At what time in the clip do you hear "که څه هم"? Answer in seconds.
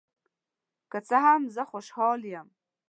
0.91-1.41